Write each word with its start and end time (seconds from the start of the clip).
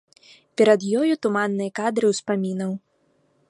Перад 0.61 0.85
ёю 1.01 1.13
туманныя 1.25 1.75
кадры 1.81 2.05
ўспамінаў. 2.13 2.71